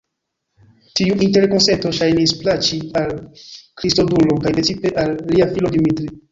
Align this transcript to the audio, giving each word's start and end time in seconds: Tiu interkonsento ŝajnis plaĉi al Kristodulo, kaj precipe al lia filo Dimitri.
Tiu 0.99 1.17
interkonsento 1.25 1.91
ŝajnis 1.99 2.33
plaĉi 2.41 2.81
al 3.03 3.15
Kristodulo, 3.37 4.41
kaj 4.49 4.57
precipe 4.59 4.97
al 5.07 5.17
lia 5.33 5.53
filo 5.57 5.77
Dimitri. 5.81 6.15